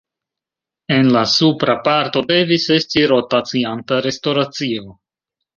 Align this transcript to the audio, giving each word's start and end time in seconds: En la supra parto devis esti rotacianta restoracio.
En 0.95 1.09
la 1.15 1.21
supra 1.33 1.75
parto 1.89 2.25
devis 2.33 2.67
esti 2.79 3.07
rotacianta 3.13 4.03
restoracio. 4.11 4.99